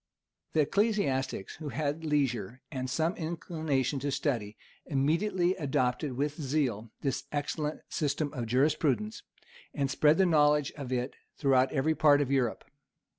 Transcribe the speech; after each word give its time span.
The 0.53 0.61
ecclesiastics, 0.61 1.57
who 1.57 1.69
had 1.69 2.03
leisure, 2.03 2.63
and 2.71 2.89
some 2.89 3.15
inclination 3.17 3.99
to 3.99 4.09
study, 4.09 4.57
immediately 4.83 5.55
adopted 5.57 6.13
with 6.13 6.41
zeal 6.41 6.89
this 7.01 7.25
excellent 7.31 7.81
system 7.87 8.33
of 8.33 8.47
jurisprudence, 8.47 9.21
and 9.75 9.91
spread 9.91 10.17
the 10.17 10.25
knowledge 10.25 10.71
of 10.71 10.91
it 10.91 11.13
throughout 11.37 11.71
every 11.71 11.93
part 11.93 12.19
of 12.19 12.31
Europe. 12.31 12.65